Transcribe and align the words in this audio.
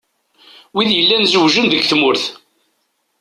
Wid 0.73 0.89
yellan 0.93 1.23
zewjen 1.31 1.67
deg 1.69 1.83
tmurt. 1.89 2.23